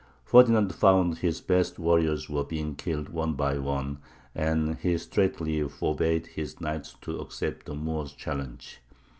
[0.25, 3.99] Ferdinand found his best warriors were being killed one by one,
[4.33, 8.81] and he straitly forbade his knights to accept the Moors' challenge.